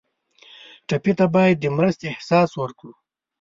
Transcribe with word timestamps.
ټپي 0.87 1.11
ته 1.19 1.25
باید 1.35 1.55
د 1.59 1.65
مرستې 1.77 2.05
احساس 2.13 2.49
ورکړو. 2.57 2.93